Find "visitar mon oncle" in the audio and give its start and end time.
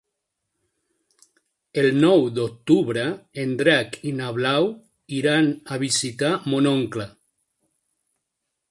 5.89-7.09